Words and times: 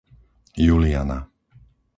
Juliana 0.65 1.29